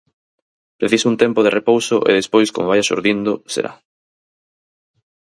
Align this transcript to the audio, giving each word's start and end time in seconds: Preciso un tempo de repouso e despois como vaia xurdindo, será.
Preciso 0.79 1.05
un 1.11 1.17
tempo 1.23 1.39
de 1.43 1.53
repouso 1.57 1.97
e 2.09 2.11
despois 2.19 2.49
como 2.53 2.69
vaia 2.71 2.87
xurdindo, 2.89 3.33
será. 3.53 3.73